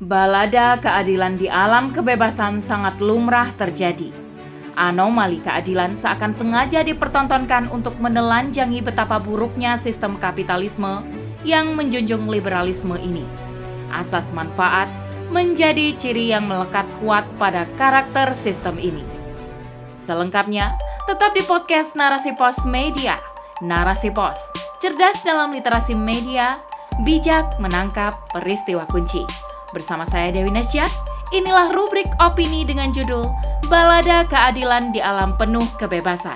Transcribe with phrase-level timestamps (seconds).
[0.00, 4.08] Balada keadilan di alam kebebasan sangat lumrah terjadi.
[4.72, 11.04] Anomali keadilan seakan sengaja dipertontonkan untuk menelanjangi betapa buruknya sistem kapitalisme
[11.44, 13.28] yang menjunjung liberalisme ini.
[13.92, 14.88] Asas manfaat
[15.28, 19.04] menjadi ciri yang melekat kuat pada karakter sistem ini.
[20.00, 23.20] Selengkapnya, tetap di podcast Narasi Pos Media.
[23.60, 24.40] Narasi Pos,
[24.80, 26.56] cerdas dalam literasi media,
[27.04, 29.49] bijak menangkap peristiwa kunci.
[29.70, 30.90] Bersama saya Dewi Nasya,
[31.30, 33.22] inilah rubrik opini dengan judul
[33.70, 36.34] Balada Keadilan di Alam Penuh Kebebasan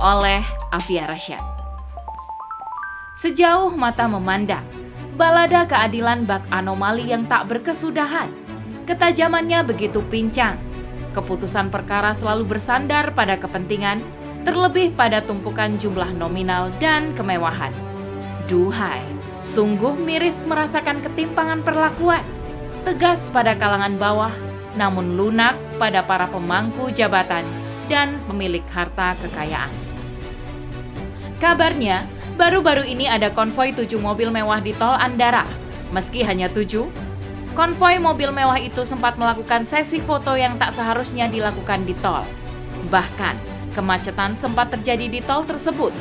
[0.00, 0.40] oleh
[0.72, 1.40] Afia Rasyad.
[3.20, 4.64] Sejauh mata memandang,
[5.20, 8.32] balada keadilan bak anomali yang tak berkesudahan.
[8.88, 10.56] Ketajamannya begitu pincang.
[11.12, 14.00] Keputusan perkara selalu bersandar pada kepentingan,
[14.48, 17.70] terlebih pada tumpukan jumlah nominal dan kemewahan.
[18.48, 19.04] Duhai,
[19.44, 22.24] sungguh miris merasakan ketimpangan perlakuan
[22.82, 24.34] tegas pada kalangan bawah,
[24.74, 27.46] namun lunak pada para pemangku jabatan
[27.86, 29.70] dan pemilik harta kekayaan.
[31.38, 32.06] Kabarnya,
[32.38, 35.46] baru-baru ini ada konvoi tujuh mobil mewah di tol Andara.
[35.94, 36.90] Meski hanya tujuh,
[37.54, 42.22] konvoi mobil mewah itu sempat melakukan sesi foto yang tak seharusnya dilakukan di tol.
[42.90, 43.34] Bahkan,
[43.74, 45.94] kemacetan sempat terjadi di tol tersebut.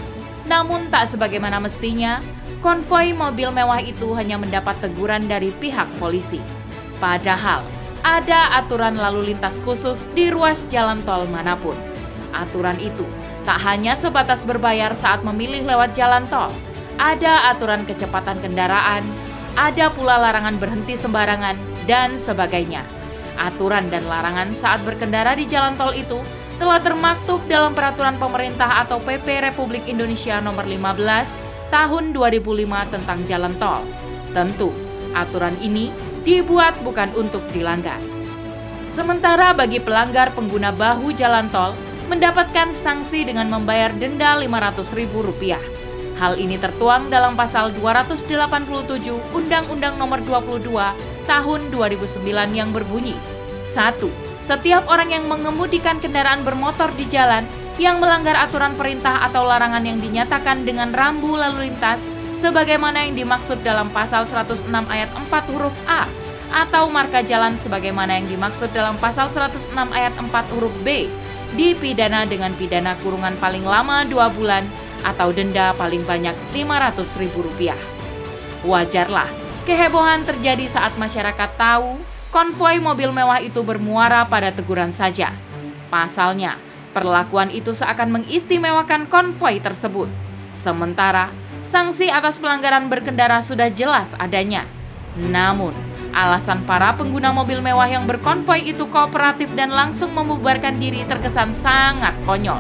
[0.46, 2.22] Namun tak sebagaimana mestinya,
[2.62, 6.61] konvoi mobil mewah itu hanya mendapat teguran dari pihak polisi.
[7.02, 7.66] Padahal
[8.06, 11.74] ada aturan lalu lintas khusus di ruas jalan tol mana pun.
[12.30, 13.04] Aturan itu
[13.42, 16.54] tak hanya sebatas berbayar saat memilih lewat jalan tol,
[17.02, 19.02] ada aturan kecepatan kendaraan,
[19.58, 21.58] ada pula larangan berhenti sembarangan,
[21.90, 22.86] dan sebagainya.
[23.42, 26.22] Aturan dan larangan saat berkendara di jalan tol itu
[26.62, 33.54] telah termaktub dalam peraturan pemerintah atau PP Republik Indonesia nomor 15 tahun 2005 tentang jalan
[33.58, 33.82] tol.
[34.38, 34.70] Tentu,
[35.18, 35.90] aturan ini
[36.22, 37.98] dibuat bukan untuk dilanggar.
[38.92, 41.72] Sementara bagi pelanggar pengguna bahu jalan tol
[42.12, 45.56] mendapatkan sanksi dengan membayar denda Rp500.000.
[46.20, 48.28] Hal ini tertuang dalam pasal 287
[49.34, 50.70] Undang-Undang Nomor 22
[51.26, 53.16] Tahun 2009 yang berbunyi
[53.74, 53.98] 1.
[54.44, 57.48] Setiap orang yang mengemudikan kendaraan bermotor di jalan
[57.80, 62.04] yang melanggar aturan perintah atau larangan yang dinyatakan dengan rambu lalu lintas
[62.42, 66.10] sebagaimana yang dimaksud dalam pasal 106 ayat 4 huruf A
[66.52, 71.06] atau marka jalan sebagaimana yang dimaksud dalam pasal 106 ayat 4 huruf B
[71.54, 74.66] dipidana dengan pidana kurungan paling lama 2 bulan
[75.06, 77.78] atau denda paling banyak Rp500.000.
[78.66, 79.30] Wajarlah
[79.70, 82.02] kehebohan terjadi saat masyarakat tahu
[82.34, 85.34] konvoi mobil mewah itu bermuara pada teguran saja.
[85.94, 86.56] Pasalnya,
[86.96, 90.08] perlakuan itu seakan mengistimewakan konvoi tersebut.
[90.56, 91.34] Sementara
[91.72, 94.68] sanksi atas pelanggaran berkendara sudah jelas adanya.
[95.16, 95.72] Namun,
[96.12, 102.12] alasan para pengguna mobil mewah yang berkonvoi itu kooperatif dan langsung membubarkan diri terkesan sangat
[102.28, 102.60] konyol.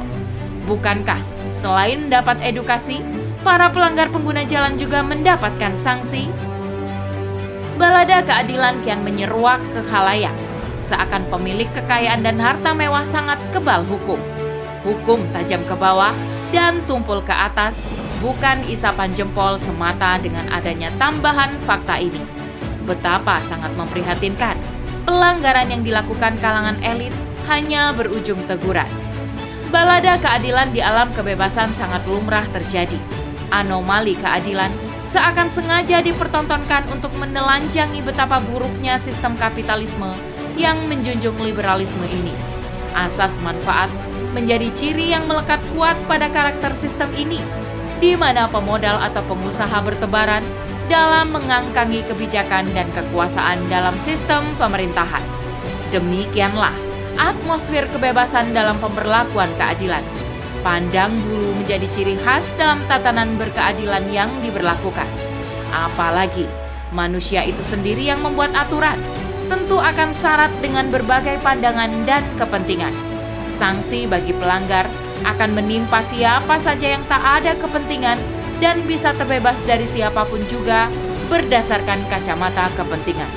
[0.64, 1.20] Bukankah
[1.60, 3.04] selain mendapat edukasi,
[3.44, 6.32] para pelanggar pengguna jalan juga mendapatkan sanksi?
[7.76, 10.36] Balada keadilan kian menyeruak ke khalayak,
[10.80, 14.22] seakan pemilik kekayaan dan harta mewah sangat kebal hukum.
[14.88, 16.16] Hukum tajam ke bawah
[16.56, 17.78] dan tumpul ke atas
[18.22, 22.22] bukan isapan jempol semata dengan adanya tambahan fakta ini.
[22.86, 24.56] Betapa sangat memprihatinkan,
[25.09, 27.12] pelanggaran yang dilakukan kalangan elit
[27.50, 28.88] hanya berujung teguran.
[29.74, 32.98] Balada keadilan di alam kebebasan sangat lumrah terjadi.
[33.52, 34.72] Anomali keadilan
[35.12, 40.14] seakan sengaja dipertontonkan untuk menelanjangi betapa buruknya sistem kapitalisme
[40.56, 42.31] yang menjunjung liberalisme ini.
[42.92, 43.92] Asas manfaat
[44.36, 47.40] menjadi ciri yang melekat kuat pada karakter sistem ini
[48.01, 50.41] di mana pemodal atau pengusaha bertebaran
[50.89, 55.23] dalam mengangkangi kebijakan dan kekuasaan dalam sistem pemerintahan.
[55.94, 56.73] Demikianlah
[57.16, 60.01] atmosfer kebebasan dalam pemberlakuan keadilan.
[60.66, 65.07] Pandang bulu menjadi ciri khas dalam tatanan berkeadilan yang diberlakukan.
[65.72, 66.50] Apalagi
[66.91, 68.97] manusia itu sendiri yang membuat aturan,
[69.47, 72.94] tentu akan syarat dengan berbagai pandangan dan kepentingan.
[73.57, 74.89] Sanksi bagi pelanggar
[75.23, 78.18] akan menimpa siapa saja yang tak ada kepentingan
[78.62, 80.88] dan bisa terbebas dari siapa pun juga
[81.31, 83.29] berdasarkan kacamata kepentingan.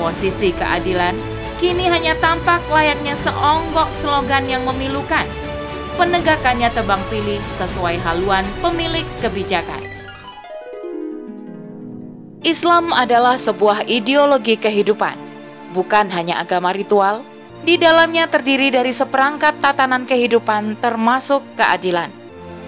[0.00, 1.14] Posisi keadilan
[1.62, 5.24] kini hanya tampak layaknya seonggok slogan yang memilukan.
[5.94, 9.94] Penegakannya tebang pilih sesuai haluan pemilik kebijakan.
[12.44, 15.16] Islam adalah sebuah ideologi kehidupan,
[15.72, 17.24] bukan hanya agama ritual,
[17.64, 22.12] di dalamnya terdiri dari seperangkat tatanan kehidupan termasuk keadilan.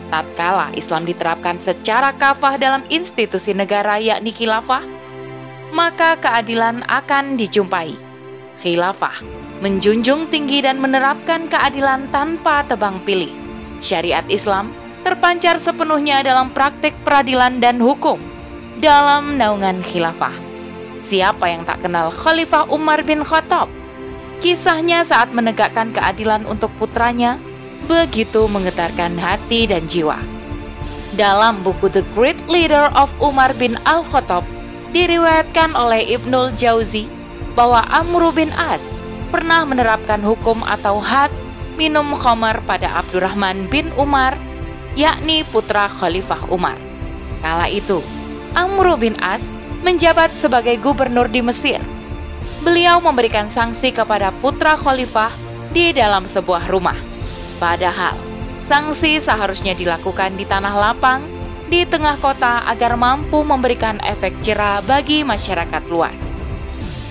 [0.09, 4.81] Tatkala Islam diterapkan secara kafah dalam institusi negara yakni khilafah,
[5.77, 7.93] maka keadilan akan dijumpai.
[8.65, 9.21] Khilafah
[9.61, 13.33] menjunjung tinggi dan menerapkan keadilan tanpa tebang pilih.
[13.85, 14.73] Syariat Islam
[15.05, 18.17] terpancar sepenuhnya dalam praktik peradilan dan hukum
[18.81, 20.33] dalam naungan khilafah.
[21.13, 23.69] Siapa yang tak kenal Khalifah Umar bin Khattab?
[24.45, 27.41] Kisahnya saat menegakkan keadilan untuk putranya
[27.89, 30.21] begitu menggetarkan hati dan jiwa.
[31.17, 34.45] Dalam buku The Great Leader of Umar bin Al-Khattab
[34.93, 37.09] diriwayatkan oleh Ibnul Jauzi
[37.57, 38.85] bahwa Amr bin As
[39.33, 41.33] pernah menerapkan hukum atau had
[41.81, 44.37] minum khamar pada Abdurrahman bin Umar,
[44.97, 46.77] yakni putra Khalifah Umar.
[47.41, 48.05] Kala itu,
[48.53, 49.41] Amr bin As
[49.81, 51.81] menjabat sebagai gubernur di Mesir.
[52.67, 55.31] Beliau memberikan sanksi kepada putra Khalifah
[55.71, 56.99] di dalam sebuah rumah.
[57.63, 58.19] Padahal,
[58.67, 61.23] sanksi seharusnya dilakukan di tanah lapang
[61.71, 66.19] di tengah kota agar mampu memberikan efek jerah bagi masyarakat luas.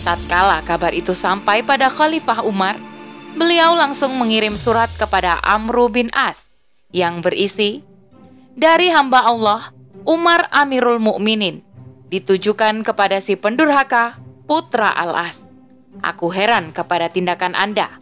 [0.04, 2.76] Tatkala kabar itu sampai pada Khalifah Umar,
[3.40, 6.36] beliau langsung mengirim surat kepada Amr bin As
[6.92, 7.80] yang berisi,
[8.56, 9.72] Dari hamba Allah,
[10.04, 11.60] Umar Amirul Mukminin
[12.12, 15.45] ditujukan kepada si pendurhaka Putra Al-As.
[16.04, 18.02] Aku heran kepada tindakan Anda.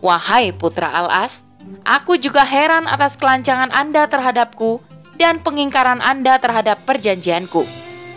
[0.00, 1.44] Wahai Putra Al-As,
[1.84, 4.80] aku juga heran atas kelancangan Anda terhadapku
[5.20, 7.64] dan pengingkaran Anda terhadap perjanjianku.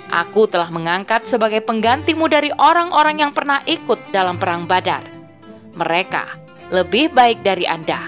[0.07, 5.03] Aku telah mengangkat sebagai penggantimu dari orang-orang yang pernah ikut dalam perang Badar.
[5.75, 6.23] Mereka
[6.71, 8.07] lebih baik dari Anda.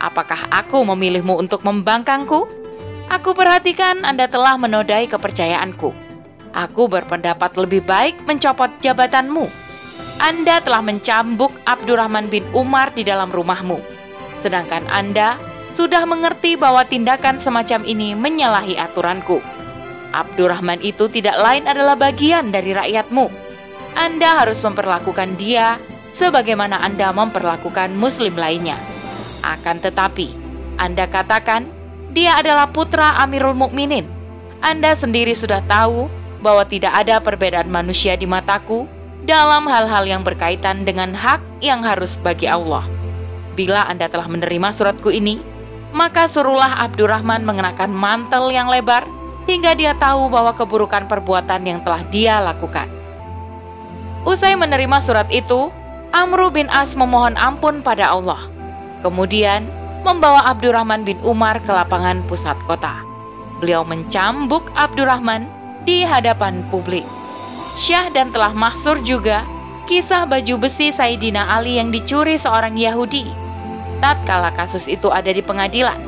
[0.00, 2.48] Apakah aku memilihmu untuk membangkangku?
[3.12, 5.92] Aku perhatikan Anda telah menodai kepercayaanku.
[6.54, 9.63] Aku berpendapat lebih baik mencopot jabatanmu.
[10.24, 13.76] Anda telah mencambuk Abdurrahman bin Umar di dalam rumahmu.
[14.40, 15.36] Sedangkan Anda
[15.76, 19.44] sudah mengerti bahwa tindakan semacam ini menyalahi aturanku.
[20.16, 23.28] Abdurrahman itu tidak lain adalah bagian dari rakyatmu.
[24.00, 25.76] Anda harus memperlakukan dia
[26.16, 28.80] sebagaimana Anda memperlakukan muslim lainnya.
[29.44, 30.32] Akan tetapi,
[30.80, 31.68] Anda katakan
[32.16, 34.08] dia adalah putra Amirul Mukminin.
[34.64, 36.08] Anda sendiri sudah tahu
[36.40, 38.88] bahwa tidak ada perbedaan manusia di mataku
[39.24, 42.84] dalam hal-hal yang berkaitan dengan hak yang harus bagi Allah.
[43.56, 45.40] Bila Anda telah menerima suratku ini,
[45.96, 49.08] maka suruhlah Abdurrahman mengenakan mantel yang lebar
[49.48, 52.88] hingga dia tahu bahwa keburukan perbuatan yang telah dia lakukan.
[54.28, 55.72] Usai menerima surat itu,
[56.12, 58.48] Amru bin As memohon ampun pada Allah.
[59.04, 59.68] Kemudian,
[60.04, 63.00] membawa Abdurrahman bin Umar ke lapangan pusat kota.
[63.60, 65.48] Beliau mencambuk Abdurrahman
[65.88, 67.04] di hadapan publik.
[67.74, 69.42] Syah dan telah mahsur juga
[69.90, 73.28] kisah baju besi Sayyidina Ali yang dicuri seorang Yahudi.
[73.98, 75.98] Tatkala kasus itu ada di pengadilan,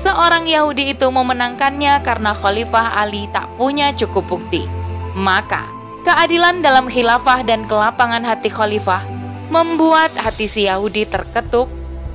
[0.00, 4.64] seorang Yahudi itu memenangkannya karena Khalifah Ali tak punya cukup bukti.
[5.12, 5.66] Maka,
[6.08, 9.02] keadilan dalam khilafah dan kelapangan hati Khalifah
[9.50, 11.66] membuat hati si Yahudi terketuk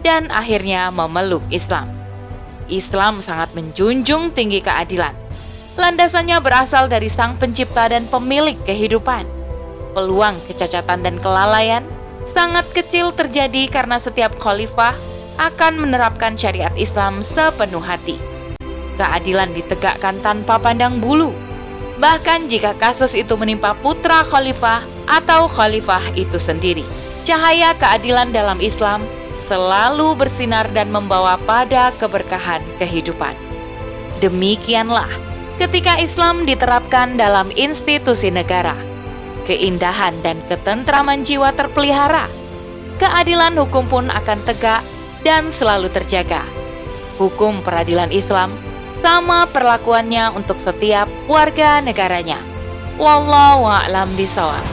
[0.02, 1.92] dan akhirnya memeluk Islam.
[2.66, 5.25] Islam sangat menjunjung tinggi keadilan.
[5.76, 9.28] Landasannya berasal dari Sang Pencipta dan Pemilik kehidupan.
[9.92, 11.84] Peluang kecacatan dan kelalaian
[12.32, 14.96] sangat kecil terjadi karena setiap khalifah
[15.36, 18.16] akan menerapkan syariat Islam sepenuh hati.
[18.96, 21.36] Keadilan ditegakkan tanpa pandang bulu.
[22.00, 24.80] Bahkan jika kasus itu menimpa putra khalifah
[25.12, 26.88] atau khalifah itu sendiri.
[27.28, 29.04] Cahaya keadilan dalam Islam
[29.52, 33.36] selalu bersinar dan membawa pada keberkahan kehidupan.
[34.24, 38.76] Demikianlah ketika Islam diterapkan dalam institusi negara,
[39.48, 42.28] keindahan dan ketentraman jiwa terpelihara,
[43.00, 44.84] keadilan hukum pun akan tegak
[45.24, 46.44] dan selalu terjaga.
[47.16, 48.60] Hukum peradilan Islam
[49.00, 52.40] sama perlakuannya untuk setiap warga negaranya.
[53.00, 54.64] Wallahu a'lam bishawab.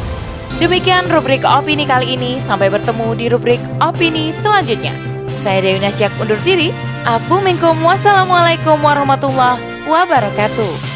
[0.59, 2.39] Demikian rubrik opini kali ini.
[2.47, 4.95] Sampai bertemu di rubrik opini selanjutnya.
[5.43, 6.71] Saya Dewi Nasyak undur diri.
[7.03, 10.92] Assalamualaikum warahmatullahi wabarakatuh.